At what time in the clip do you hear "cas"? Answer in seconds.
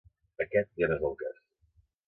1.21-1.39